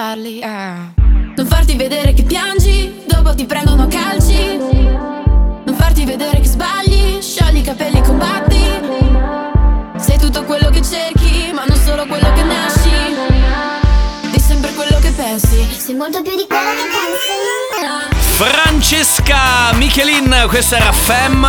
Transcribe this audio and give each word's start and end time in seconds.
Parli. 0.00 0.40
ah. 0.42 0.94
Non 1.36 1.46
farti 1.46 1.76
vedere 1.76 2.14
che 2.14 2.22
piangi, 2.22 3.02
dopo 3.06 3.34
ti 3.34 3.44
prendono 3.44 3.86
calci. 3.86 4.56
Non 4.56 5.74
farti 5.76 6.06
vedere 6.06 6.40
che 6.40 6.46
sbagli, 6.46 7.20
sciogli 7.20 7.58
i 7.58 7.62
capelli 7.62 7.98
e 7.98 8.00
combatti. 8.00 8.62
Sei 9.98 10.18
tutto 10.18 10.44
quello 10.44 10.70
che 10.70 10.80
cerchi, 10.80 11.52
ma 11.52 11.64
non 11.66 11.76
solo 11.76 12.06
quello 12.06 12.32
che 12.32 12.42
nasci. 12.42 12.90
Di 14.32 14.40
sempre 14.40 14.72
quello 14.72 14.98
che 15.00 15.10
pensi. 15.10 15.68
Sei 15.70 15.94
molto 15.94 16.22
più 16.22 16.34
di 16.34 16.46
quello 16.46 16.70
che 16.78 16.86
pensi. 16.96 17.29
Francesca 18.90 19.70
Michelin, 19.74 20.46
questa 20.48 20.78
era 20.78 20.90
Fem, 20.90 21.46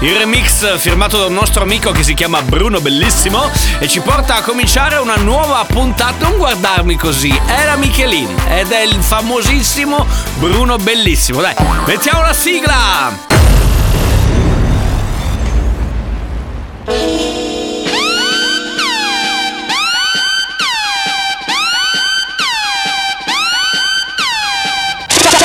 il 0.00 0.16
remix 0.16 0.76
firmato 0.76 1.16
da 1.16 1.24
un 1.24 1.32
nostro 1.32 1.62
amico 1.62 1.92
che 1.92 2.02
si 2.02 2.12
chiama 2.12 2.42
Bruno 2.42 2.82
Bellissimo 2.82 3.50
e 3.78 3.88
ci 3.88 4.00
porta 4.00 4.34
a 4.34 4.42
cominciare 4.42 4.96
una 4.96 5.16
nuova 5.16 5.64
puntata. 5.64 6.28
Non 6.28 6.36
guardarmi 6.36 6.96
così, 6.96 7.34
era 7.46 7.76
Michelin 7.76 8.28
ed 8.50 8.70
è 8.70 8.82
il 8.82 9.02
famosissimo 9.02 10.04
Bruno 10.34 10.76
Bellissimo. 10.76 11.40
Dai, 11.40 11.54
mettiamo 11.86 12.20
la 12.20 12.34
sigla! 12.34 13.32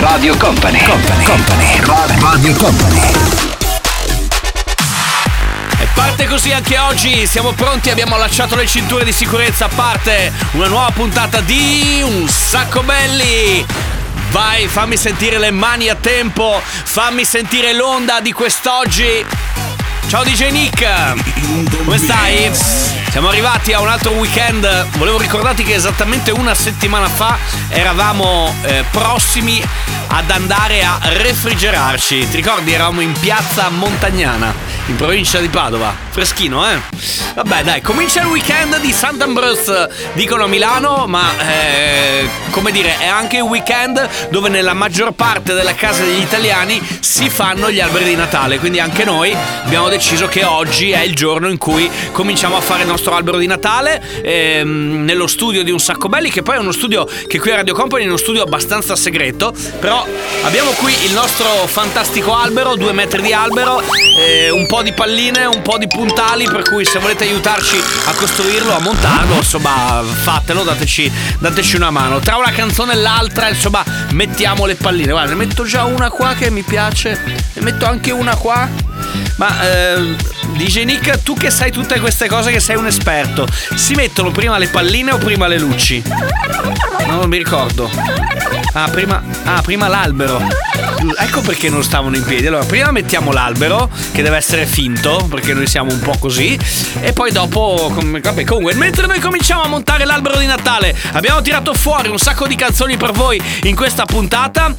Radio 0.00 0.34
Company. 0.38 0.82
Company. 0.82 1.24
Company. 1.24 2.20
Radio 2.20 2.54
Company. 2.54 3.00
E 5.78 5.88
parte 5.92 6.26
così 6.26 6.52
anche 6.52 6.78
oggi, 6.78 7.26
siamo 7.26 7.52
pronti, 7.52 7.90
abbiamo 7.90 8.14
allacciato 8.14 8.56
le 8.56 8.66
cinture 8.66 9.04
di 9.04 9.12
sicurezza, 9.12 9.68
parte 9.68 10.32
una 10.52 10.68
nuova 10.68 10.90
puntata 10.90 11.40
di 11.40 12.00
Un 12.02 12.26
sacco 12.28 12.82
belli! 12.82 13.64
Vai, 14.30 14.68
fammi 14.68 14.96
sentire 14.96 15.38
le 15.38 15.50
mani 15.50 15.90
a 15.90 15.96
tempo, 15.96 16.62
fammi 16.64 17.24
sentire 17.24 17.74
l'onda 17.74 18.20
di 18.20 18.32
quest'oggi. 18.32 19.24
Ciao 20.08 20.24
DJ 20.24 20.50
Nick, 20.50 21.84
come 21.84 21.98
stai? 21.98 22.99
Siamo 23.10 23.26
arrivati 23.26 23.72
a 23.72 23.80
un 23.80 23.88
altro 23.88 24.12
weekend, 24.12 24.86
volevo 24.96 25.18
ricordarti 25.18 25.64
che 25.64 25.74
esattamente 25.74 26.30
una 26.30 26.54
settimana 26.54 27.08
fa 27.08 27.36
eravamo 27.68 28.54
eh, 28.62 28.84
prossimi 28.92 29.60
ad 30.06 30.30
andare 30.30 30.84
a 30.84 30.96
refrigerarci. 31.02 32.28
Ti 32.28 32.36
ricordi? 32.36 32.72
Eravamo 32.72 33.00
in 33.00 33.12
piazza 33.18 33.68
Montagnana, 33.68 34.54
in 34.86 34.96
provincia 34.96 35.38
di 35.38 35.48
Padova. 35.48 35.94
Freschino, 36.10 36.68
eh? 36.68 36.78
Vabbè, 37.34 37.62
dai, 37.62 37.80
comincia 37.80 38.22
il 38.22 38.26
weekend 38.26 38.80
di 38.80 38.92
Sant'Ambrose, 38.92 39.88
dicono 40.14 40.44
a 40.44 40.46
Milano, 40.46 41.06
ma 41.06 41.30
eh, 41.38 42.28
come 42.50 42.72
dire, 42.72 42.98
è 42.98 43.06
anche 43.06 43.36
il 43.36 43.42
weekend 43.42 44.08
dove 44.30 44.48
nella 44.48 44.74
maggior 44.74 45.12
parte 45.12 45.54
delle 45.54 45.74
case 45.74 46.04
degli 46.04 46.20
italiani 46.20 46.82
si 47.00 47.30
fanno 47.30 47.70
gli 47.70 47.80
alberi 47.80 48.04
di 48.04 48.16
Natale. 48.16 48.58
Quindi 48.58 48.80
anche 48.80 49.04
noi 49.04 49.34
abbiamo 49.64 49.88
deciso 49.88 50.26
che 50.26 50.44
oggi 50.44 50.90
è 50.90 51.02
il 51.02 51.14
giorno 51.14 51.48
in 51.48 51.58
cui 51.58 51.88
cominciamo 52.12 52.56
a 52.56 52.60
fare 52.60 52.82
il 52.82 52.88
nostro 52.88 53.14
albero 53.14 53.38
di 53.38 53.46
Natale 53.46 54.02
ehm, 54.22 55.04
nello 55.04 55.28
studio 55.28 55.62
di 55.62 55.70
Un 55.70 55.78
Sacco 55.78 56.08
Belli, 56.08 56.30
che 56.30 56.42
poi 56.42 56.56
è 56.56 56.58
uno 56.58 56.72
studio 56.72 57.08
che 57.28 57.38
qui 57.38 57.52
a 57.52 57.56
Radio 57.56 57.74
Company 57.74 58.04
è 58.04 58.06
uno 58.06 58.16
studio 58.16 58.42
abbastanza 58.42 58.96
segreto. 58.96 59.54
Però 59.78 60.04
abbiamo 60.42 60.70
qui 60.72 60.92
il 61.04 61.12
nostro 61.12 61.46
fantastico 61.66 62.36
albero, 62.36 62.74
due 62.74 62.92
metri 62.92 63.22
di 63.22 63.32
albero, 63.32 63.80
eh, 64.18 64.50
un 64.50 64.66
po' 64.66 64.79
di 64.82 64.92
palline, 64.92 65.44
un 65.44 65.62
po' 65.62 65.78
di 65.78 65.86
puntali, 65.86 66.44
per 66.44 66.62
cui 66.62 66.84
se 66.84 66.98
volete 66.98 67.24
aiutarci 67.24 67.76
a 68.06 68.12
costruirlo, 68.12 68.74
a 68.74 68.80
montarlo, 68.80 69.36
insomma, 69.36 70.02
fatelo, 70.02 70.62
dateci, 70.62 71.10
dateci 71.38 71.76
una 71.76 71.90
mano. 71.90 72.18
Tra 72.20 72.36
una 72.36 72.50
canzone 72.50 72.92
e 72.92 72.96
l'altra, 72.96 73.48
insomma, 73.48 73.84
mettiamo 74.10 74.66
le 74.66 74.74
palline. 74.74 75.10
Guarda, 75.10 75.30
ne 75.30 75.36
metto 75.36 75.64
già 75.64 75.84
una 75.84 76.10
qua 76.10 76.34
che 76.34 76.50
mi 76.50 76.62
piace, 76.62 77.20
ne 77.52 77.62
metto 77.62 77.86
anche 77.86 78.10
una 78.10 78.36
qua. 78.36 78.68
Ma 79.36 79.62
eh, 79.62 80.16
DJ 80.52 80.84
Nick, 80.84 81.22
tu 81.22 81.34
che 81.34 81.50
sai 81.50 81.70
tutte 81.70 81.98
queste 82.00 82.28
cose, 82.28 82.50
che 82.50 82.60
sei 82.60 82.76
un 82.76 82.86
esperto, 82.86 83.46
si 83.74 83.94
mettono 83.94 84.30
prima 84.30 84.58
le 84.58 84.68
palline 84.68 85.12
o 85.12 85.18
prima 85.18 85.46
le 85.46 85.58
luci? 85.58 86.02
No, 87.06 87.16
non 87.16 87.28
mi 87.28 87.38
ricordo. 87.38 88.59
Ah, 88.72 88.88
prima, 88.88 89.22
ah, 89.44 89.60
prima 89.62 89.88
l'albero. 89.88 90.40
Ecco 91.18 91.40
perché 91.40 91.68
non 91.68 91.82
stavano 91.82 92.16
in 92.16 92.24
piedi. 92.24 92.46
Allora, 92.46 92.64
prima 92.64 92.90
mettiamo 92.90 93.32
l'albero, 93.32 93.90
che 94.12 94.22
deve 94.22 94.36
essere 94.36 94.66
finto, 94.66 95.26
perché 95.28 95.54
noi 95.54 95.66
siamo 95.66 95.92
un 95.92 95.98
po' 96.00 96.16
così. 96.18 96.58
E 97.00 97.12
poi 97.12 97.32
dopo. 97.32 97.92
Vabbè, 97.92 98.44
comunque, 98.44 98.74
mentre 98.74 99.06
noi 99.06 99.18
cominciamo 99.18 99.62
a 99.62 99.66
montare 99.68 100.04
l'albero 100.04 100.38
di 100.38 100.46
Natale, 100.46 100.96
abbiamo 101.12 101.40
tirato 101.42 101.74
fuori 101.74 102.08
un 102.08 102.18
sacco 102.18 102.46
di 102.46 102.54
canzoni 102.54 102.96
per 102.96 103.12
voi 103.12 103.40
in 103.62 103.74
questa 103.74 104.04
puntata. 104.04 104.72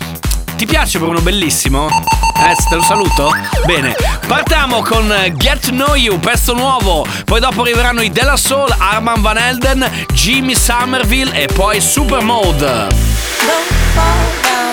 Ti 0.56 0.66
piace 0.66 1.00
Bruno? 1.00 1.22
Bellissimo? 1.22 1.88
Eh, 1.90 2.56
te 2.70 2.76
lo 2.76 2.84
saluto? 2.84 3.36
Bene, 3.66 3.96
partiamo 4.28 4.84
con 4.84 5.12
Get 5.36 5.66
to 5.66 5.72
Know 5.72 5.96
You, 5.96 6.20
pezzo 6.20 6.54
nuovo. 6.54 7.06
Poi 7.26 7.40
dopo 7.40 7.62
arriveranno 7.62 8.02
i 8.02 8.12
Della 8.12 8.38
Soul, 8.38 8.74
Arman 8.78 9.22
Van 9.22 9.38
Elden, 9.38 10.06
Jimmy 10.14 10.56
Somerville 10.56 11.34
e 11.34 11.48
poi 11.48 11.82
Super 11.82 12.22
Mode. 12.22 13.10
Don't 13.48 13.81
fall 13.96 14.42
down, 14.44 14.71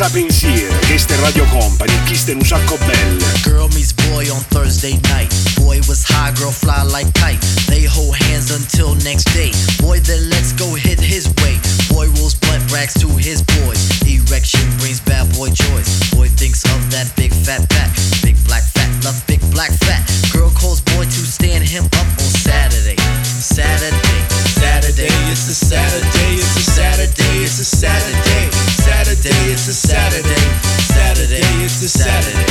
senza 0.00 0.10
pensiero, 0.10 0.74
questa 0.86 1.12
è 1.12 1.18
Radio 1.18 1.44
Company, 1.48 1.92
chi 2.04 2.16
sta 2.16 2.32
un 2.32 2.42
sacco 2.42 2.78
belle. 2.86 3.22
Girl 3.42 3.68
meets 3.74 3.92
boy 3.92 4.30
on 4.30 4.42
Thursday 4.48 4.98
night. 5.12 5.30
Boy 5.60 5.78
was 5.86 6.04
high, 6.08 6.32
girl 6.38 6.50
fly 6.50 6.82
like 6.84 7.10
kite. 7.12 7.38
They 7.66 7.84
hold 7.84 8.16
hands 8.16 8.50
until 8.50 8.94
next 9.04 9.28
day. 9.34 9.52
Boy 9.78 10.00
then 10.00 10.30
let's 10.30 10.54
go 10.54 10.72
hit 10.74 10.98
his 10.98 11.28
way. 11.42 11.60
Boy 11.90 12.08
rolls 12.16 12.34
blunt 12.34 12.64
racks 12.72 12.94
to 13.00 13.08
his 13.08 13.42
boys. 13.42 14.00
Erection 14.08 14.64
brings 14.78 15.00
bad 15.00 15.28
boy 15.36 15.50
joys. 15.50 16.00
Boy 16.16 16.28
thinks 16.28 16.64
of 16.64 16.80
that 16.92 17.12
big 17.16 17.32
fat 17.34 17.68
back. 17.68 17.90
Big 18.22 18.36
black 18.44 18.64
fat, 18.72 18.88
love 19.04 19.20
big 19.26 19.40
black 19.52 19.72
fat. 19.84 20.00
Girl 20.32 20.48
calls 20.56 20.80
boy 20.80 21.04
to 21.04 21.22
stand 21.28 21.62
him 21.62 21.84
up 22.00 22.08
on 22.16 22.30
Saturday. 22.40 22.96
Saturday, 23.40 24.20
Saturday, 24.56 25.12
it's 25.28 25.48
a 25.48 25.54
Saturday, 25.54 26.40
it's 26.40 26.56
a 26.56 26.64
Saturday, 26.72 27.29
it's 27.50 27.58
a 27.58 27.64
Saturday. 27.64 28.46
Saturday, 28.78 29.34
it's 29.50 29.66
a 29.66 29.74
Saturday. 29.74 30.38
Saturday, 30.86 31.42
it's 31.66 31.82
a 31.82 31.90
Saturday. 31.90 32.46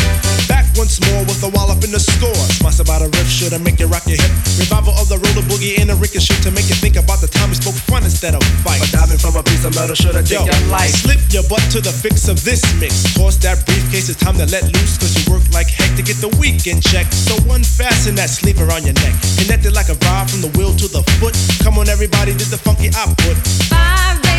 Back 0.52 0.68
once 0.76 1.00
more 1.08 1.24
with 1.24 1.40
a 1.40 1.50
wallop 1.56 1.88
in 1.88 1.92
the 1.96 2.04
score. 2.04 2.36
Sponsored 2.60 2.84
by 2.84 3.00
the 3.00 3.08
riff 3.16 3.32
should 3.32 3.56
I 3.56 3.64
make 3.64 3.80
you 3.80 3.88
rock 3.88 4.04
your 4.12 4.20
hip. 4.20 4.28
Revival 4.60 4.92
of 5.00 5.08
the 5.08 5.16
roller 5.16 5.46
boogie 5.48 5.80
and 5.80 5.88
a 5.88 5.96
ricochet 5.96 6.36
to 6.44 6.52
make 6.52 6.68
you 6.68 6.76
think 6.76 7.00
about 7.00 7.24
the 7.24 7.32
time 7.32 7.48
we 7.48 7.56
spoke 7.56 7.80
fun 7.88 8.04
instead 8.04 8.36
of 8.36 8.44
fight. 8.60 8.84
But 8.84 8.92
diving 8.92 9.24
from 9.24 9.40
a 9.40 9.44
piece 9.48 9.64
of 9.64 9.72
metal 9.72 9.96
should 9.96 10.20
I 10.20 10.28
Yo, 10.28 10.44
take 10.44 10.52
your 10.52 10.64
life? 10.68 10.92
slip 10.92 11.24
your 11.32 11.48
butt 11.48 11.64
to 11.72 11.80
the 11.80 11.96
fix 11.96 12.28
of 12.28 12.44
this 12.44 12.60
mix. 12.76 13.16
Toss 13.16 13.40
that 13.48 13.64
briefcase, 13.64 14.12
it's 14.12 14.20
time 14.20 14.36
to 14.36 14.48
let 14.52 14.68
loose. 14.68 15.00
Cause 15.00 15.16
you 15.16 15.24
work 15.32 15.48
like 15.56 15.72
heck 15.72 15.96
to 15.96 16.04
get 16.04 16.20
the 16.20 16.32
weekend 16.44 16.84
check. 16.84 17.08
So 17.08 17.40
unfasten 17.48 18.20
that 18.20 18.28
sleeve 18.28 18.60
around 18.60 18.84
your 18.84 19.00
neck. 19.00 19.16
Connected 19.40 19.72
like 19.72 19.88
a 19.88 19.96
rod 20.04 20.28
from 20.28 20.44
the 20.44 20.52
wheel 20.60 20.76
to 20.76 20.92
the 20.92 21.08
foot. 21.24 21.40
Come 21.64 21.80
on, 21.80 21.88
everybody, 21.88 22.36
did 22.36 22.52
the 22.52 22.60
funky 22.60 22.92
output. 23.00 23.40
Five 23.72 24.09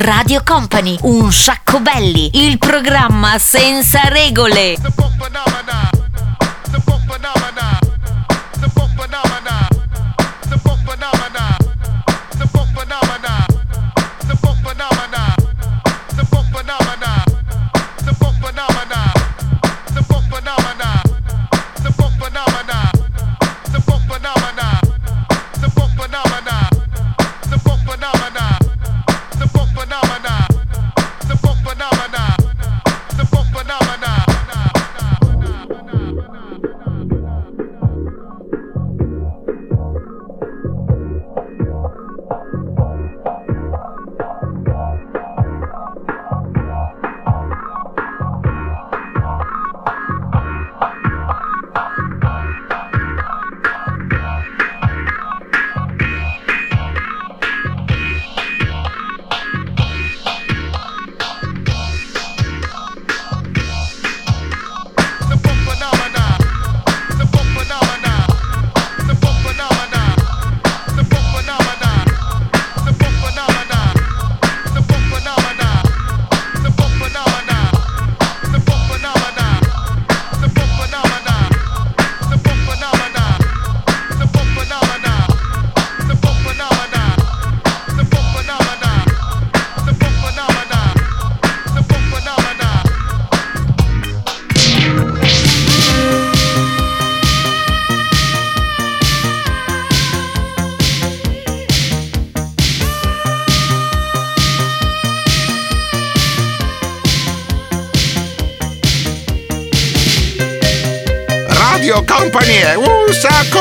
Radio 0.00 0.42
Company, 0.44 0.96
un 1.02 1.32
sacco 1.32 1.80
belli, 1.80 2.30
il 2.34 2.56
programma 2.58 3.36
senza 3.38 4.02
regole. 4.02 4.76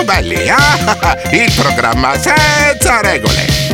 Belli. 0.07 0.47
ah, 0.49 1.17
Il 1.31 1.51
programma 1.53 2.17
senza 2.17 3.01
regole. 3.01 3.66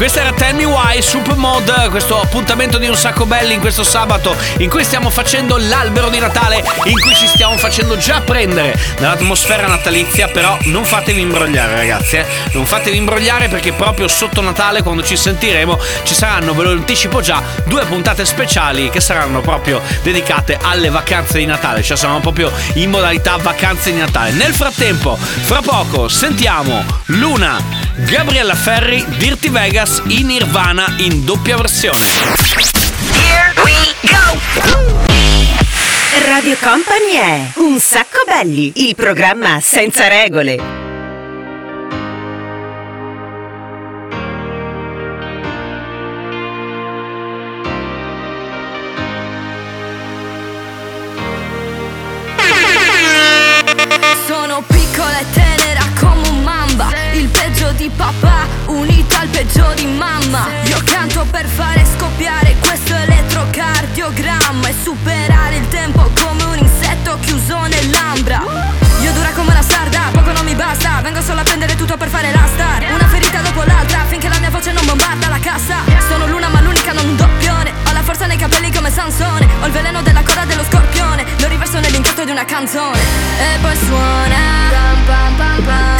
Questa 0.00 0.22
era 0.22 0.32
Tell 0.32 0.56
Me 0.56 0.64
Why 0.64 1.02
Supermod, 1.02 1.90
questo 1.90 2.18
appuntamento 2.18 2.78
di 2.78 2.88
un 2.88 2.96
sacco 2.96 3.26
belli 3.26 3.52
in 3.52 3.60
questo 3.60 3.82
sabato 3.84 4.34
in 4.56 4.70
cui 4.70 4.82
stiamo 4.82 5.10
facendo 5.10 5.58
l'albero 5.58 6.08
di 6.08 6.18
Natale, 6.18 6.64
in 6.84 6.98
cui 6.98 7.14
ci 7.14 7.26
stiamo 7.26 7.58
facendo 7.58 7.98
già 7.98 8.22
prendere 8.22 8.80
dall'atmosfera 8.98 9.66
natalizia, 9.66 10.28
però 10.28 10.56
non 10.64 10.86
fatevi 10.86 11.20
imbrogliare 11.20 11.74
ragazzi, 11.74 12.16
eh? 12.16 12.24
non 12.52 12.64
fatevi 12.64 12.96
imbrogliare 12.96 13.48
perché 13.48 13.74
proprio 13.74 14.08
sotto 14.08 14.40
Natale 14.40 14.82
quando 14.82 15.02
ci 15.02 15.18
sentiremo 15.18 15.78
ci 16.04 16.14
saranno, 16.14 16.54
ve 16.54 16.62
lo 16.62 16.70
anticipo 16.70 17.20
già, 17.20 17.42
due 17.66 17.84
puntate 17.84 18.24
speciali 18.24 18.88
che 18.88 19.00
saranno 19.02 19.42
proprio 19.42 19.82
dedicate 20.02 20.58
alle 20.62 20.88
vacanze 20.88 21.36
di 21.36 21.44
Natale, 21.44 21.82
cioè 21.82 21.98
saranno 21.98 22.20
proprio 22.20 22.50
in 22.76 22.88
modalità 22.88 23.36
vacanze 23.36 23.92
di 23.92 23.98
Natale. 23.98 24.30
Nel 24.30 24.54
frattempo, 24.54 25.18
fra 25.18 25.60
poco 25.60 26.08
sentiamo 26.08 26.82
Luna, 27.04 27.89
Gabriella 27.96 28.54
Ferri, 28.54 29.04
Dirty 29.18 29.50
Vegas 29.50 30.02
in 30.08 30.26
Nirvana 30.26 30.94
in 30.98 31.24
doppia 31.24 31.56
versione. 31.56 31.98
Here 31.98 33.52
we 33.64 33.94
go! 34.02 34.38
Radio 36.26 36.56
Company 36.60 37.12
è 37.14 37.50
Un 37.56 37.78
sacco 37.78 38.22
belli, 38.26 38.72
il 38.88 38.94
programma 38.94 39.60
senza 39.60 40.08
regole. 40.08 40.79
Per 61.40 61.48
fare 61.48 61.86
scoppiare 61.96 62.54
questo 62.60 62.94
elettrocardiogramma 62.94 64.68
E 64.68 64.74
superare 64.82 65.56
il 65.56 65.68
tempo 65.68 66.10
come 66.20 66.42
un 66.44 66.58
insetto 66.58 67.16
chiuso 67.20 67.58
nell'ambra. 67.62 68.42
Io 69.00 69.10
dura 69.12 69.30
come 69.30 69.52
una 69.52 69.62
sarda, 69.62 70.10
poco 70.12 70.32
non 70.32 70.44
mi 70.44 70.54
basta. 70.54 71.00
Vengo 71.00 71.22
solo 71.22 71.40
a 71.40 71.42
prendere 71.42 71.76
tutto 71.76 71.96
per 71.96 72.08
fare 72.08 72.30
la 72.30 72.46
star. 72.46 72.84
Una 72.92 73.08
ferita 73.08 73.40
dopo 73.40 73.62
l'altra 73.62 74.04
finché 74.04 74.28
la 74.28 74.38
mia 74.38 74.50
voce 74.50 74.72
non 74.72 74.84
bombarda 74.84 75.28
la 75.28 75.38
cassa. 75.38 75.76
Sono 76.08 76.26
l'una 76.26 76.48
ma 76.48 76.60
l'unica 76.60 76.92
non 76.92 77.08
un 77.08 77.16
doppione. 77.16 77.72
Ho 77.88 77.92
la 77.92 78.02
forza 78.02 78.26
nei 78.26 78.36
capelli 78.36 78.70
come 78.70 78.90
Sansone. 78.90 79.48
Ho 79.62 79.66
il 79.66 79.72
veleno 79.72 80.02
della 80.02 80.22
coda 80.22 80.44
dello 80.44 80.64
scorpione. 80.68 81.24
Lo 81.38 81.48
riverso 81.48 81.80
nell'incanto 81.80 82.22
di 82.24 82.32
una 82.32 82.44
canzone. 82.44 82.98
E 82.98 83.58
poi 83.62 83.76
suona. 83.76 84.36
Pam, 84.68 85.04
pam, 85.06 85.36
pam, 85.36 85.64
pam, 85.64 85.99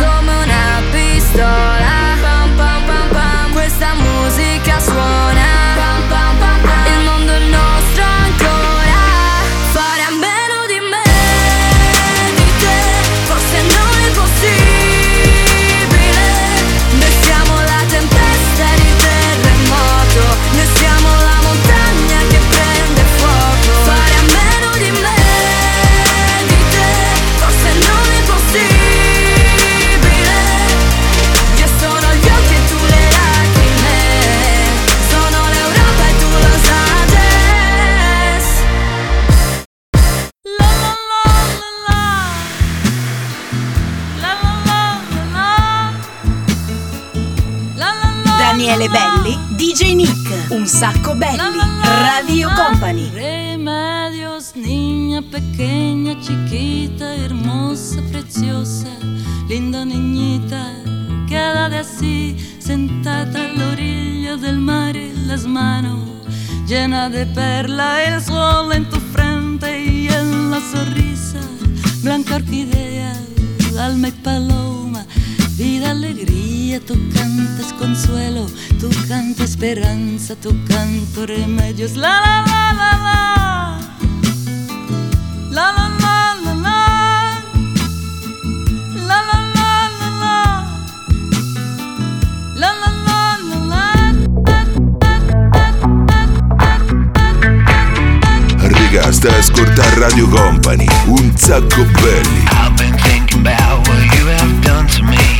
un 50.61 50.67
sacco 50.67 51.14
belli, 51.14 51.38
Radio 51.83 52.50
Company. 52.55 53.11
Remedios, 53.14 54.55
niña 54.55 55.23
pequeña, 55.23 56.21
chiquita, 56.21 57.14
hermosa, 57.14 58.02
preciosa, 58.11 58.88
linda 59.49 59.87
niñita, 59.87 60.75
quédate 61.26 61.79
así, 61.79 62.37
sentada 62.59 63.40
a 63.40 63.52
la 63.55 63.69
orilla 63.69 64.37
del 64.37 64.59
mar 64.59 64.97
y 64.97 65.12
las 65.26 65.47
manos 65.47 66.00
llenas 66.67 67.11
de 67.11 67.25
perla, 67.25 68.05
el 68.05 68.21
sol 68.21 68.73
en 68.73 68.85
tu 68.90 69.00
frente 69.14 69.83
y 69.83 70.09
en 70.09 70.50
la 70.50 70.61
sonrisa, 70.61 71.40
blanca 72.02 72.37
orquídea, 72.37 73.14
alma 73.79 74.09
y 74.09 74.12
paloma. 75.61 75.71
Vida, 75.71 75.90
alegría, 75.90 76.81
tú 76.81 76.95
cantas 77.14 77.73
consuelo, 77.79 78.47
tú 78.81 78.88
cantas 79.09 79.50
esperanza, 79.50 80.35
tú 80.37 80.57
canto 80.67 81.26
remedios. 81.26 81.97
La 81.97 82.21
la 82.21 82.45
la 82.47 82.73
la 82.73 82.97
la. 83.07 83.81
La 85.50 85.73
la 85.73 85.88
la 86.00 86.35
la 86.45 86.55
la. 86.55 86.79
La 89.07 89.23
la 89.29 89.38
la 89.55 89.88
la 89.99 90.09
la. 90.21 90.37
La 92.57 92.71
la 92.81 92.90
la 93.07 93.21
la 93.49 93.59
la. 93.67 93.85
Riga, 98.69 99.12
stai 99.12 99.35
a 99.35 99.38
ascoltare 99.38 99.99
Radio 99.99 100.29
Company, 100.29 100.87
un 101.07 101.33
sacco 101.37 101.85
belli. 102.00 102.45
I've 102.50 102.75
been 102.76 102.97
thinking 103.02 103.40
about 103.47 103.87
what 103.88 104.02
you 104.17 104.26
have 104.26 104.61
done 104.62 104.87
to 104.87 105.02
me. 105.05 105.39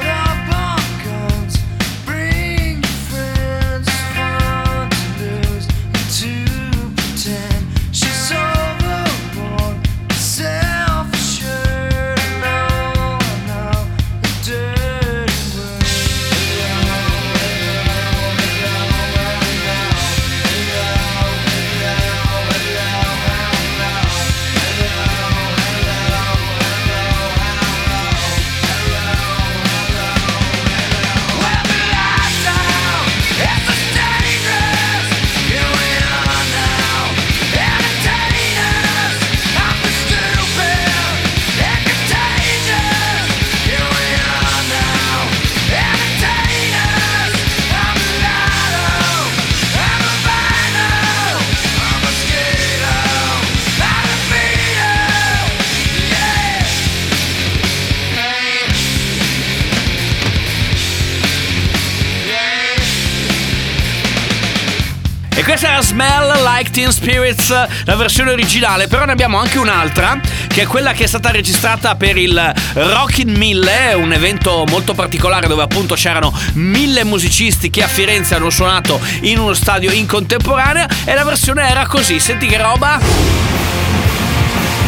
Questa 65.61 65.81
Smell 65.83 66.43
Like 66.43 66.71
Teen 66.71 66.91
Spirits, 66.91 67.49
la 67.83 67.95
versione 67.95 68.31
originale, 68.31 68.87
però 68.87 69.05
ne 69.05 69.11
abbiamo 69.11 69.37
anche 69.37 69.59
un'altra, 69.59 70.19
che 70.47 70.63
è 70.63 70.65
quella 70.65 70.91
che 70.93 71.03
è 71.03 71.07
stata 71.07 71.29
registrata 71.29 71.93
per 71.93 72.17
il 72.17 72.53
Rockin' 72.73 73.31
Mille, 73.37 73.93
un 73.93 74.11
evento 74.11 74.63
molto 74.69 74.95
particolare 74.95 75.45
dove 75.45 75.61
appunto 75.61 75.93
c'erano 75.93 76.35
mille 76.53 77.03
musicisti 77.03 77.69
che 77.69 77.83
a 77.83 77.87
Firenze 77.87 78.33
hanno 78.33 78.49
suonato 78.49 78.99
in 79.21 79.37
uno 79.37 79.53
stadio 79.53 79.91
in 79.91 80.07
contemporanea 80.07 80.89
e 81.05 81.13
la 81.13 81.23
versione 81.23 81.69
era 81.69 81.85
così, 81.85 82.19
senti 82.19 82.47
che 82.47 82.57
roba? 82.57 82.99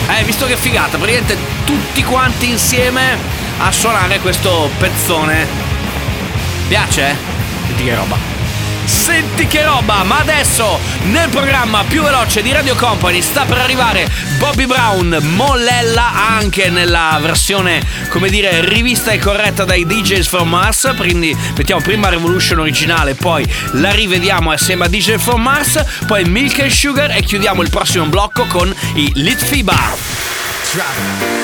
Eh, 0.10 0.24
visto 0.24 0.48
che 0.48 0.58
figata, 0.58 0.98
praticamente 0.98 1.38
tutti 1.66 2.04
quanti 2.04 2.50
insieme 2.50 3.16
a 3.60 3.72
suonare 3.72 4.20
questo 4.22 4.72
pezzone. 4.80 5.46
Piace? 6.68 7.16
Senti 7.68 7.84
che 7.84 7.94
roba. 7.94 8.33
Senti 8.86 9.48
che 9.48 9.64
roba, 9.64 10.04
ma 10.04 10.20
adesso 10.20 10.80
nel 11.06 11.30
programma 11.30 11.84
più 11.88 12.02
veloce 12.02 12.42
di 12.42 12.52
Radio 12.52 12.76
Company 12.76 13.22
sta 13.22 13.46
per 13.46 13.58
arrivare 13.58 14.10
Bobby 14.38 14.66
Brown, 14.66 15.18
Mollella 15.36 16.12
anche 16.14 16.70
nella 16.70 17.18
versione, 17.22 17.82
come 18.10 18.30
dire, 18.30 18.68
rivista 18.68 19.12
e 19.12 19.20
corretta 19.20 19.64
dai 19.64 19.86
DJs 19.86 20.28
from 20.28 20.50
Mars, 20.50 20.94
quindi 20.98 21.36
mettiamo 21.56 21.82
prima 21.82 22.10
Revolution 22.10 22.60
originale, 22.60 23.16
poi 23.16 23.46
la 23.74 23.92
rivediamo 23.92 24.52
assieme 24.52 24.86
a 24.86 24.88
DJ 24.88 25.16
from 25.16 25.42
Mars, 25.42 25.84
poi 26.06 26.26
Milk 26.26 26.60
and 26.60 26.72
Sugar 26.72 27.12
e 27.12 27.22
chiudiamo 27.22 27.62
il 27.62 27.70
prossimo 27.70 28.06
blocco 28.06 28.46
con 28.48 28.74
i 28.96 29.12
Litfiba. 29.16 29.78
Stay 30.64 31.43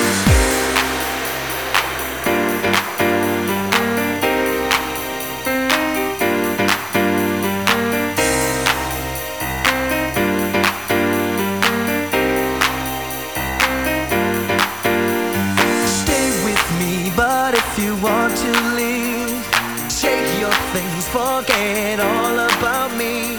forget 21.30 22.00
all 22.00 22.38
about 22.50 22.90
me. 22.96 23.36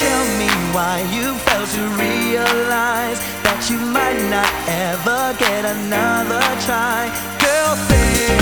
Tell 0.00 0.24
me 0.40 0.50
why 0.74 0.96
you 1.14 1.34
failed 1.44 1.70
to 1.78 1.84
realize 2.04 3.18
that 3.44 3.60
you 3.70 3.78
might 3.96 4.20
not 4.34 4.52
ever 4.88 5.22
get 5.38 5.64
another 5.64 6.44
try. 6.66 7.08
Girl, 7.40 7.74
think 7.88 8.41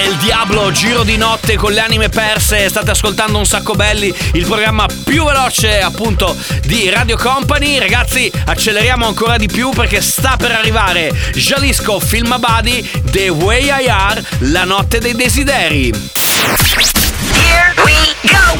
è 0.00 0.06
il 0.06 0.16
Diablo, 0.16 0.72
Giro 0.72 1.02
di 1.02 1.18
Notte 1.18 1.56
con 1.56 1.72
le 1.72 1.80
anime 1.80 2.08
perse. 2.08 2.68
State 2.70 2.90
ascoltando 2.90 3.36
un 3.36 3.44
sacco 3.44 3.74
belli, 3.74 4.12
il 4.32 4.46
programma 4.46 4.86
più 5.04 5.24
veloce 5.24 5.80
appunto 5.80 6.34
di 6.62 6.88
Radio 6.88 7.18
Company. 7.18 7.78
Ragazzi, 7.78 8.30
acceleriamo 8.46 9.06
ancora 9.06 9.36
di 9.36 9.46
più 9.46 9.70
perché 9.70 10.00
sta 10.00 10.36
per 10.38 10.52
arrivare 10.52 11.12
Jalisco 11.34 12.00
Filmabadi, 12.00 13.02
The 13.10 13.28
Way 13.28 13.64
I 13.66 13.88
Are, 13.88 14.24
La 14.38 14.64
Notte 14.64 15.00
dei 15.00 15.14
Desideri. 15.14 15.88
Here 17.34 17.74
we 17.84 18.14
go! 18.22 18.58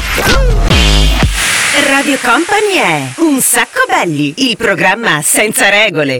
Radio 1.87 2.17
Company 2.21 2.75
è 2.75 3.13
Un 3.17 3.41
sacco 3.41 3.81
belli, 3.87 4.33
il 4.49 4.57
programma 4.57 5.21
senza 5.23 5.69
regole. 5.69 6.19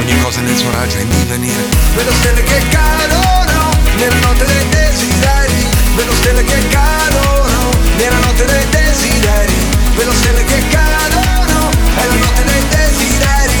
ogni 0.00 0.18
cosa 0.22 0.40
nel 0.40 0.56
suo 0.56 0.70
raggio 0.70 0.96
è 0.96 1.00
in 1.02 1.08
divenire. 1.08 1.62
Vedo 1.94 2.12
stelle 2.12 2.42
che 2.42 2.62
cadono 2.70 3.70
nella 3.96 4.18
notte 4.26 4.44
dei 4.46 4.68
desideri. 4.68 5.66
Vedo 5.94 6.14
stelle 6.14 6.44
che 6.44 6.68
cadono 6.68 7.70
nella 7.96 8.18
notte 8.18 8.44
dei 8.46 8.68
desideri. 8.70 9.54
Vedo 9.94 10.12
stelle 10.12 10.44
che 10.44 10.62
cadono, 10.68 11.70
è 11.96 12.06
la 12.06 12.14
notte 12.14 12.44
dei 12.44 12.64
desideri. 12.68 13.58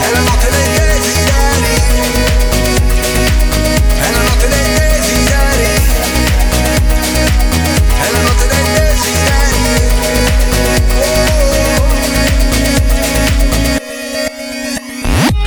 È 0.00 0.10
la 0.12 0.20
notte 0.20 0.43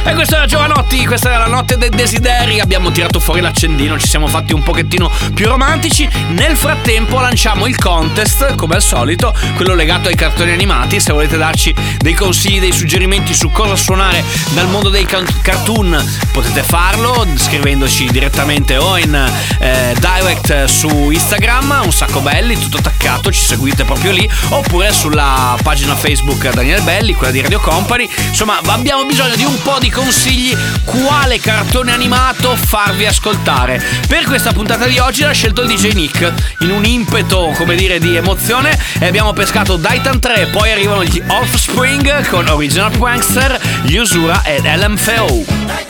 E 0.08 0.14
questa 0.14 0.38
era 0.38 0.46
Giovanotti, 0.46 1.06
questa 1.06 1.28
era 1.34 1.40
la 1.40 1.48
notte 1.48 1.78
dei 1.78 1.90
desideri. 1.90 2.62
Abbiamo 2.62 2.92
tirato 2.94 3.20
fuori 3.20 3.42
l'accendino, 3.42 4.00
ci 4.00 4.08
siamo 4.08 4.28
fatti 4.28 4.54
un 4.54 4.64
pochettino 4.64 5.12
più 5.34 5.48
romantici. 5.48 6.08
Nel 6.30 6.56
frattempo 6.56 7.20
lanciamo 7.20 7.68
il 7.68 7.78
contest, 7.78 8.56
come 8.56 8.76
al 8.76 8.82
solito, 8.82 9.36
quello 9.56 9.76
legato 9.76 10.08
ai 10.08 10.16
cartoni 10.16 10.52
animati. 10.52 11.02
Se 11.02 11.12
volete 11.12 11.36
darci 11.36 11.76
dei 11.98 12.14
consigli, 12.14 12.62
dei 12.62 12.72
suggerimenti 12.72 13.34
su 13.34 13.52
cosa 13.52 13.76
suonare 13.76 14.24
dal 14.54 14.70
mondo 14.70 14.88
dei 14.88 15.06
cartoon, 15.06 16.02
potete 16.32 16.64
farlo 16.64 17.28
scrivendoci 17.36 18.10
direttamente 18.10 18.78
o 18.78 18.98
in 18.98 19.14
eh, 19.60 19.94
direct 20.00 20.64
su 20.66 21.10
Instagram, 21.12 21.82
un 21.84 21.92
sacco 21.92 22.22
belli, 22.22 22.58
tutto 22.58 22.78
attaccato, 22.78 23.30
ci 23.30 23.44
seguite 23.44 23.84
proprio 23.84 24.14
lì, 24.14 24.28
oppure 24.50 24.94
sulla 24.94 25.58
pagina 25.62 25.96
Facebook 25.96 26.50
Daniele 26.50 26.82
Belli, 26.82 27.14
quella 27.14 27.34
di 27.34 27.42
Radio 27.42 27.60
Company. 27.60 28.10
Insomma, 28.30 28.62
abbiamo 28.68 29.04
bisogno 29.04 29.36
di 29.36 29.44
un 29.44 29.62
po' 29.62 29.80
di 29.80 29.96
consigli 29.98 30.56
quale 30.84 31.40
cartone 31.40 31.92
animato 31.92 32.56
farvi 32.56 33.08
ascoltare. 33.08 33.84
Per 34.08 34.26
questa 34.26 34.54
puntata 34.54 34.86
di 34.86 35.00
oggi 35.00 35.24
l'ha 35.24 35.32
scelto 35.32 35.64
il 35.64 35.70
DJ 35.70 35.94
Nick 35.94 36.34
in 36.60 36.70
un 36.70 36.86
impeto, 36.86 37.52
come 37.56 37.76
dire, 37.76 37.98
di 37.98 38.16
emozione 38.16 38.78
e 39.00 39.08
abbiamo 39.08 39.34
pescato 39.34 39.76
Daitan 39.76 40.20
3, 40.20 40.50
poi 40.52 40.72
arrivano 40.72 41.04
gli 41.04 41.22
Offspring 41.26 42.28
con 42.28 42.48
Original 42.48 42.96
Prankster, 42.96 43.60
Yusura 43.86 44.44
ed 44.44 44.66
LMFAO. 44.66 45.87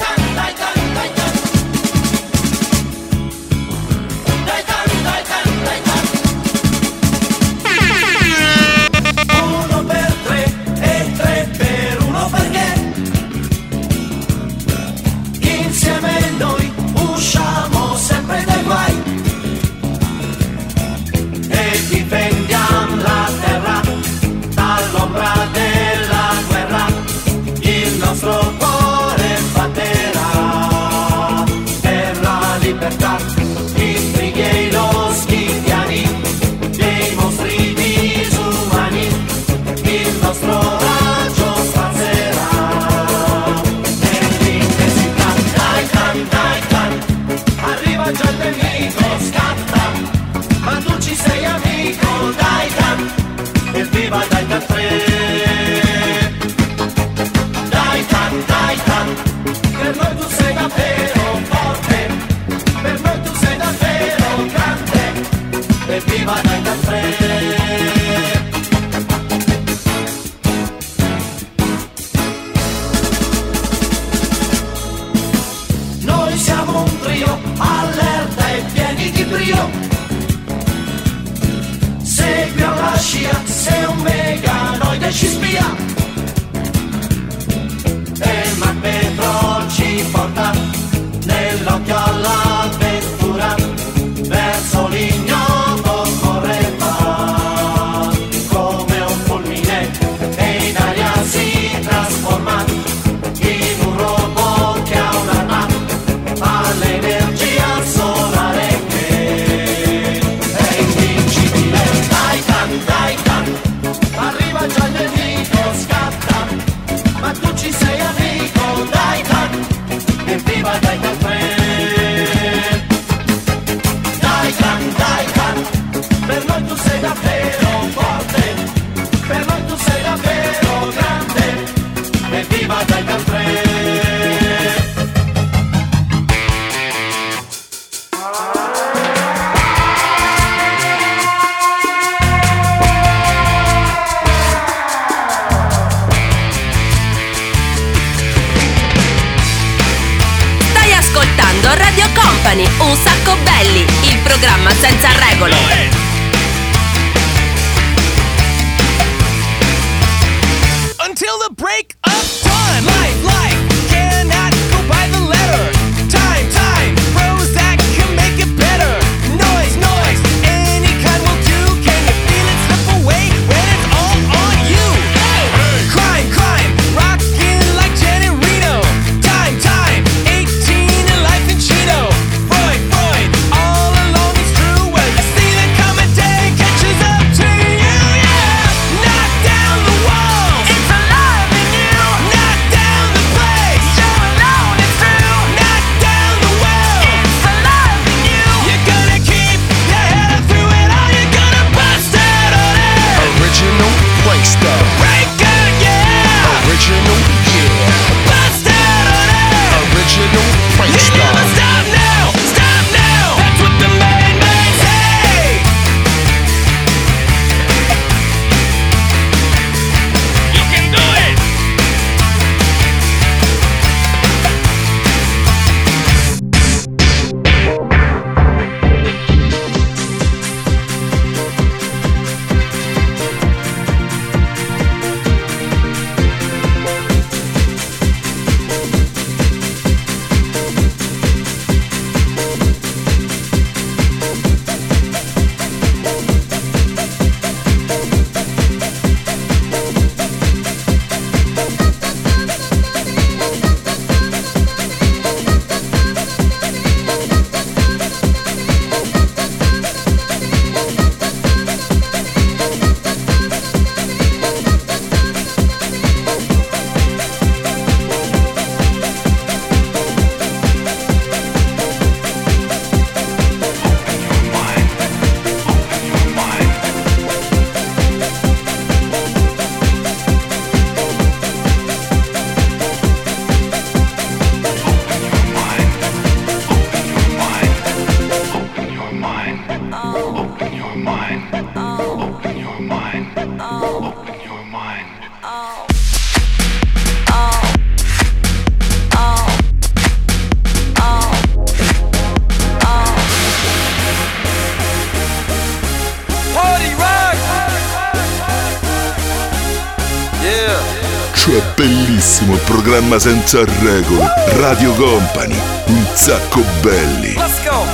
Cioè 311.47 311.63
bellissimo 311.75 312.55
il 312.55 312.59
programma 312.65 313.17
senza 313.19 313.63
regole. 313.79 314.27
Radio 314.59 314.91
Company. 314.95 315.57
Un 315.85 316.05
sacco 316.13 316.61
belli. 316.81 317.35
Let's 317.35 317.63
go. 317.63 317.85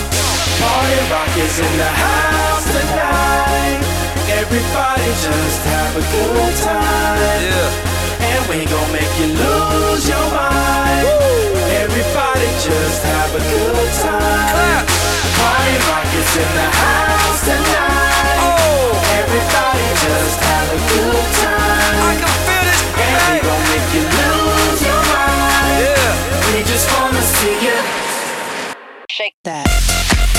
Party 0.58 0.98
rock 1.08 1.38
is 1.38 1.60
in 1.60 1.78
the 1.78 1.86
house 1.86 2.66
tonight. 2.66 3.86
Everybody 4.28 5.06
just 5.22 5.62
have 5.70 5.96
a 5.96 6.02
good 6.02 6.56
time. 6.64 7.22
Yeah. 7.46 8.34
And 8.34 8.50
we 8.50 8.66
gon' 8.66 8.92
make 8.92 9.14
you 9.20 9.28
lose 9.38 10.10
your 10.10 10.32
mind. 10.34 11.06
Everybody 11.78 12.50
just 12.58 13.04
have 13.04 13.36
a 13.36 13.44
good 13.54 13.92
time. 14.02 14.86
Party 15.38 15.78
rock 15.94 16.10
is 16.10 16.38
in 16.42 16.52
the 16.58 16.70
house 16.82 17.42
tonight. 17.46 18.40
Oh. 18.42 18.98
Everybody 19.22 19.86
just 20.02 20.40
have 20.42 20.74
a 20.74 20.80
good 20.90 21.34
time. 21.38 21.63
We 23.14 23.36
gon' 23.46 23.64
make 23.72 23.90
you 23.94 24.04
lose 24.18 24.82
your 24.90 25.02
mind. 25.14 25.78
Yeah. 25.82 26.56
We 26.56 26.64
just 26.64 26.88
wanna 26.94 27.22
see 27.22 27.56
you. 27.68 27.78
Shake 29.10 29.36
that. 29.44 30.33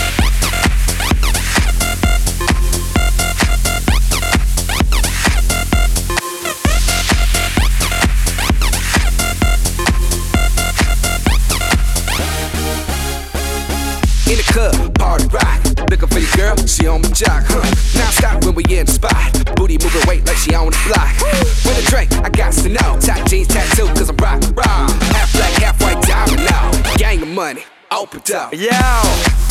Looking 15.95 16.09
for 16.09 16.19
your 16.19 16.35
girl, 16.35 16.67
she 16.67 16.89
on 16.89 17.03
my 17.03 17.09
jock, 17.11 17.45
huh? 17.47 17.63
Now 17.95 18.11
stop 18.11 18.45
when 18.45 18.57
we 18.57 18.65
in 18.67 18.85
the 18.85 18.91
spot. 18.91 19.15
Booty 19.55 19.79
moving 19.79 20.03
weight 20.09 20.27
like 20.27 20.37
she 20.39 20.53
on 20.53 20.67
the 20.67 20.83
block. 20.91 21.15
With 21.63 21.79
a 21.79 21.87
drink, 21.87 22.11
I 22.19 22.31
got 22.31 22.51
to 22.51 22.69
know. 22.69 22.99
Tight 22.99 23.31
jeans 23.31 23.47
tattoo, 23.47 23.87
cause 23.95 24.11
I'm 24.11 24.17
rock, 24.17 24.43
raw. 24.59 24.91
Half 25.15 25.31
black, 25.39 25.53
half 25.63 25.81
white 25.81 26.03
diamond 26.03 26.51
now. 26.51 26.75
Gang 26.97 27.23
of 27.23 27.29
money, 27.29 27.63
open 27.93 28.19
up. 28.35 28.53
Yo, 28.53 28.75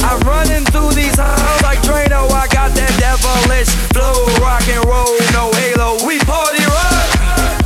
I'm 0.04 0.20
running 0.28 0.68
through 0.68 0.91
these 0.91 1.16
halls 1.16 1.64
like 1.64 1.80
Drano. 1.88 2.28
I 2.28 2.52
got 2.52 2.76
that 2.76 2.91
devilish 3.00 3.72
flow, 3.96 4.28
rock 4.44 4.68
and 4.68 4.84
roll, 4.84 5.16
no 5.32 5.48
halo. 5.56 6.06
We 6.06 6.20
party 6.28 6.60
rock. 6.66 6.93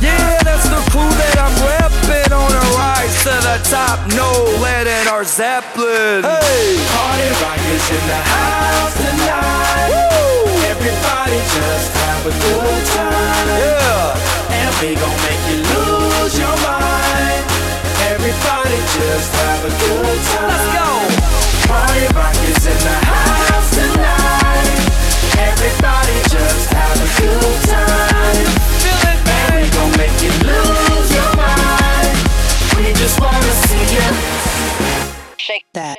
Yeah, 0.00 0.38
that's 0.46 0.68
the 0.70 0.78
crew 0.94 1.10
that 1.10 1.36
I'm 1.42 1.54
repping 1.58 2.30
on 2.30 2.52
a 2.54 2.64
rise 2.78 3.18
to 3.26 3.34
the 3.34 3.58
top. 3.66 3.98
No 4.14 4.30
lead 4.62 4.86
in 4.86 5.10
our 5.10 5.24
Zeppelin. 5.26 6.22
Hey, 6.22 6.78
party 6.94 7.28
rock 7.42 7.58
is 7.66 7.86
in 7.90 8.04
the 8.06 8.20
house 8.22 8.94
tonight. 8.94 9.90
Everybody 10.70 11.38
just 11.50 11.90
have 11.98 12.22
a 12.30 12.34
good 12.34 12.82
time. 12.94 13.46
Yeah, 13.58 14.54
and 14.54 14.70
we 14.78 14.94
gon' 14.94 15.18
make 15.26 15.42
you 15.50 15.66
lose 15.66 16.34
your 16.38 16.56
mind. 16.62 17.42
Everybody 18.14 18.78
just 18.94 19.30
have 19.34 19.62
a 19.66 19.72
good 19.82 20.18
time. 20.30 20.46
Let's 20.46 20.68
go. 20.78 20.88
Party 21.66 22.06
rock 22.14 22.38
is 22.46 22.62
in 22.70 22.78
the 22.86 22.98
house 23.02 23.70
tonight. 23.74 24.78
Everybody 25.42 26.16
just 26.30 26.70
have 26.70 26.98
a 27.02 27.08
good 27.18 27.58
time. 27.66 27.87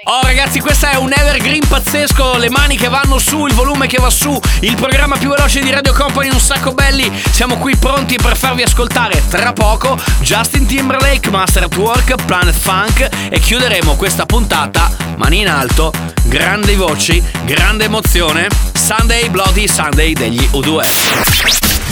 Oh 0.04 0.22
ragazzi, 0.24 0.60
questa 0.60 0.92
è 0.92 0.96
un 0.96 1.12
evergreen 1.12 1.66
pazzesco, 1.68 2.38
le 2.38 2.50
mani 2.50 2.76
che 2.76 2.88
vanno 2.90 3.18
su, 3.20 3.46
il 3.46 3.54
volume 3.54 3.88
che 3.88 3.98
va 3.98 4.10
su, 4.10 4.40
il 4.62 4.76
programma 4.76 5.18
più 5.18 5.30
veloce 5.30 5.62
di 5.62 5.70
Radio 5.72 5.94
Company, 5.94 6.30
un 6.30 6.40
sacco 6.40 6.74
belli. 6.74 7.12
Siamo 7.32 7.58
qui 7.58 7.76
pronti 7.76 8.16
per 8.16 8.36
farvi 8.38 8.64
ascoltare 8.64 9.24
tra 9.30 9.54
poco 9.54 9.98
Justin 10.22 10.66
Timberlake, 10.66 11.30
Master 11.30 11.64
at 11.64 11.76
Work, 11.78 12.16
Planet 12.26 12.56
Funk 12.56 13.08
e 13.30 13.40
chiuderemo 13.40 13.96
questa 13.96 14.26
puntata, 14.26 14.92
mani 15.16 15.40
in 15.40 15.50
alto, 15.50 15.94
grandi 16.26 16.76
voci, 16.76 17.24
grande 17.46 17.86
emozione, 17.86 18.48
Sunday 18.74 19.30
Bloody 19.30 19.68
Sunday 19.68 20.14
degli 20.14 20.48
U2. 20.52 20.82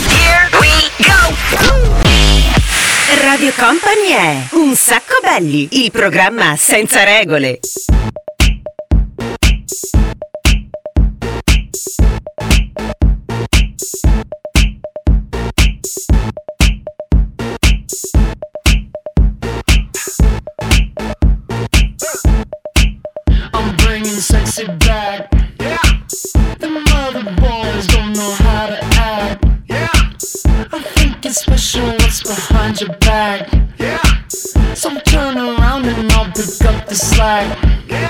Here 0.09 0.49
we 0.59 0.69
go! 0.97 2.66
Radio 3.09 3.53
Company 3.55 4.09
è 4.09 4.47
Un 4.55 4.75
sacco 4.75 5.19
belli, 5.21 5.67
il 5.83 5.91
programma 5.91 6.57
senza 6.57 7.05
regole. 7.05 7.59
I'm 23.53 23.75
bringing 23.77 24.19
sexy 24.19 24.65
back. 24.85 25.36
change 32.77 32.89
your 32.89 32.97
bag. 32.99 33.69
Yeah. 33.77 34.27
So 34.73 34.99
turn 34.99 35.37
around 35.37 35.85
and 35.85 36.11
I'll 36.11 36.25
pick 36.25 36.65
up 36.65 36.87
the 36.87 36.95
slack. 36.95 37.57
Yeah. 37.87 38.09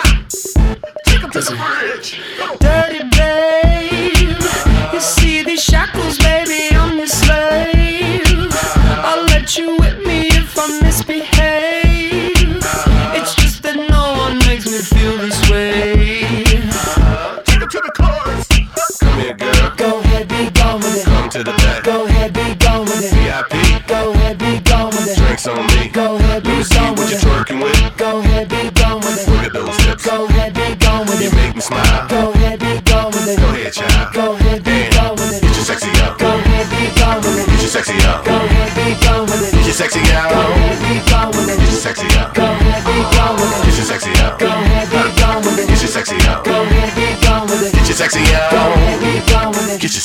Take 1.06 1.24
up 1.24 1.32
the 1.32 1.42
bridge. 1.42 2.20
Dirty 2.60 3.04
babe, 3.18 4.94
you 4.94 5.00
see 5.00 5.44
these 5.44 5.64
shackles. 5.64 6.07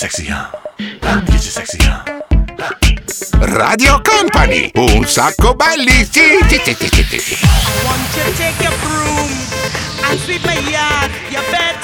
sexy, 0.03 0.27
huh? 0.27 0.51
Get 1.27 1.41
sexy, 1.41 1.79
huh? 1.83 2.03
Radio 3.39 4.01
Company, 4.03 4.73
un 4.75 5.07
sacco 5.07 5.55
belli, 5.55 6.05
sì, 6.11 6.43
sì, 6.49 6.61
sì, 6.65 6.75
sì, 6.75 7.19
sì. 7.21 7.35
I 7.35 7.85
want 7.85 8.03
to 8.15 8.33
take 8.37 8.61
your 8.61 8.75
broom 8.83 9.31
and 10.11 10.19
sweep 10.19 10.45
my 10.45 10.59
yard, 10.69 11.09
you 11.31 11.41
better 11.53 11.82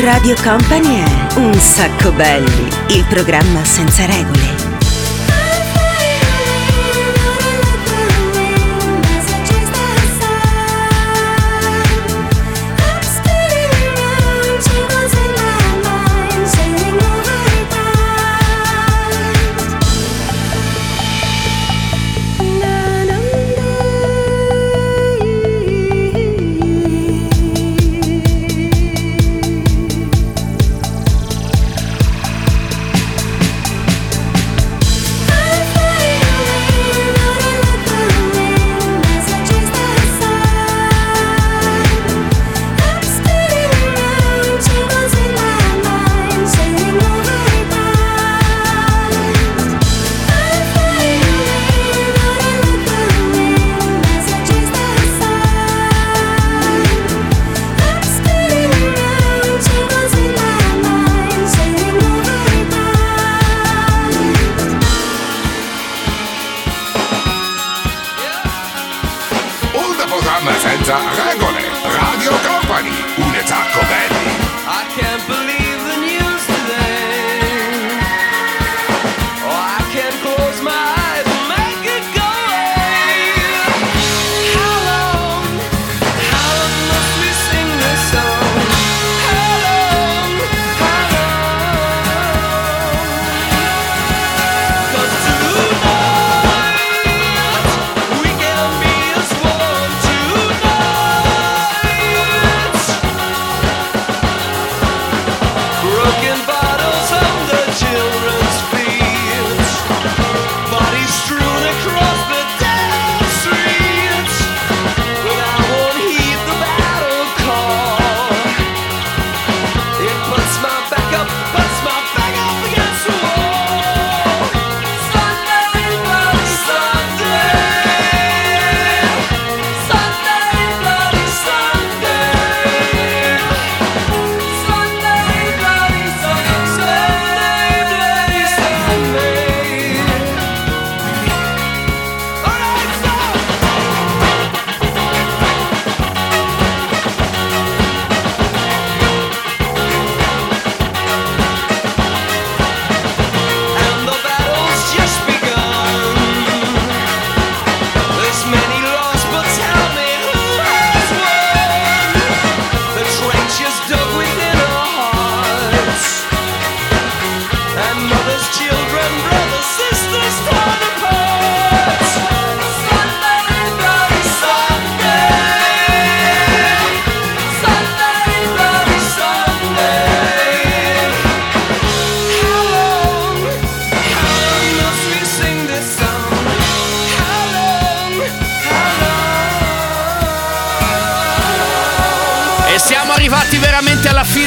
Radio 0.00 0.36
Company 0.42 1.02
è 1.02 1.38
Un 1.38 1.54
sacco 1.54 2.12
belli, 2.12 2.68
il 2.90 3.04
programma 3.08 3.64
senza 3.64 4.06
regole. 4.06 4.67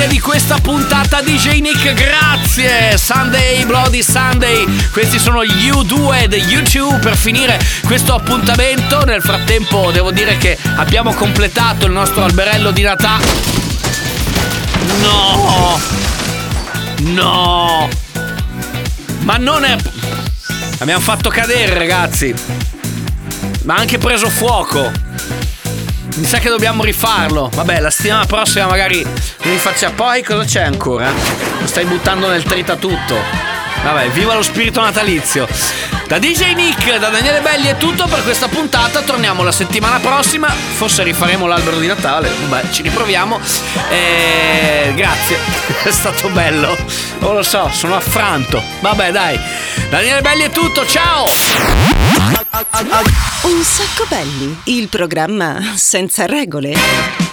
Fine 0.01 0.07
di 0.07 0.19
questa 0.19 0.57
puntata 0.57 1.21
DJ 1.21 1.59
Nick, 1.59 1.93
grazie! 1.93 2.97
Sunday, 2.97 3.65
Bloody 3.65 4.01
Sunday, 4.01 4.65
questi 4.91 5.19
sono 5.19 5.43
gli 5.45 5.69
U2 5.69 6.25
di 6.25 6.37
YouTube 6.37 6.97
per 6.97 7.15
finire 7.15 7.59
questo 7.85 8.15
appuntamento. 8.15 9.03
Nel 9.05 9.21
frattempo 9.21 9.91
devo 9.91 10.11
dire 10.11 10.37
che 10.37 10.57
abbiamo 10.77 11.13
completato 11.13 11.85
il 11.85 11.91
nostro 11.91 12.23
alberello 12.23 12.71
di 12.71 12.81
Natale. 12.81 13.25
No! 15.01 15.79
No! 16.99 17.89
Ma 19.19 19.37
non 19.37 19.63
è... 19.63 19.75
Abbiamo 20.79 21.01
fatto 21.01 21.29
cadere 21.29 21.77
ragazzi! 21.77 22.33
Ma 23.63 23.75
ha 23.75 23.79
anche 23.79 23.97
preso 23.97 24.29
fuoco! 24.29 24.91
Mi 26.15 26.25
sa 26.25 26.39
che 26.39 26.49
dobbiamo 26.49 26.83
rifarlo. 26.83 27.49
Vabbè, 27.53 27.79
la 27.79 27.89
settimana 27.89 28.25
prossima 28.25 28.67
magari 28.67 29.05
mi 29.43 29.57
faccia. 29.57 29.91
Poi 29.91 30.23
cosa 30.23 30.43
c'è 30.43 30.61
ancora? 30.61 31.11
Lo 31.59 31.67
stai 31.67 31.85
buttando 31.85 32.27
nel 32.27 32.43
tritatutto. 32.43 33.15
Vabbè, 33.83 34.09
viva 34.09 34.35
lo 34.35 34.43
spirito 34.43 34.81
natalizio. 34.81 35.47
Da 36.07 36.19
DJ 36.19 36.53
Nick, 36.53 36.97
da 36.99 37.07
Daniele 37.07 37.39
Belli 37.39 37.67
è 37.67 37.77
tutto 37.77 38.05
per 38.05 38.21
questa 38.23 38.47
puntata. 38.47 39.01
Torniamo 39.01 39.43
la 39.43 39.51
settimana 39.51 39.99
prossima. 39.99 40.49
Forse 40.49 41.03
rifaremo 41.03 41.47
l'albero 41.47 41.77
di 41.77 41.87
Natale. 41.87 42.29
Vabbè, 42.47 42.69
ci 42.71 42.81
riproviamo. 42.81 43.39
E... 43.89 44.91
Grazie, 44.95 45.37
è 45.83 45.91
stato 45.91 46.29
bello. 46.29 46.75
Non 47.19 47.35
lo 47.35 47.43
so, 47.43 47.69
sono 47.73 47.95
affranto. 47.95 48.61
Vabbè, 48.81 49.11
dai. 49.11 49.39
Daniele 49.89 50.21
Belli 50.21 50.43
è 50.43 50.49
tutto, 50.49 50.85
ciao! 50.85 51.25
Un 53.43 53.63
sacco 53.63 54.05
belli, 54.07 54.61
il 54.65 54.87
programma 54.89 55.73
senza 55.75 56.25
regole. 56.25 57.30